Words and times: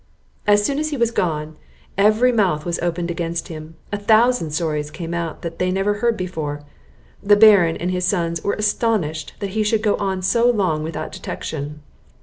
As 0.47 0.65
soon 0.65 0.79
as 0.79 0.89
he 0.89 0.97
was 0.97 1.11
gone, 1.11 1.57
every 1.95 2.31
mouth 2.31 2.65
was 2.65 2.79
opened 2.79 3.11
against 3.11 3.49
him; 3.49 3.75
a 3.91 3.99
thousand 3.99 4.49
stories 4.49 4.89
came 4.89 5.13
out 5.13 5.43
that 5.43 5.59
they 5.59 5.69
never 5.69 5.99
heard 5.99 6.17
before; 6.17 6.63
The 7.21 7.35
Baron 7.35 7.77
and 7.77 7.91
his 7.91 8.05
sons 8.05 8.43
were 8.43 8.55
astonished 8.55 9.35
that 9.41 9.51
he 9.51 9.61
should 9.61 9.83
go 9.83 9.97
on 9.97 10.23
so 10.23 10.49
long 10.49 10.81
without 10.81 11.11
detection. 11.11 11.83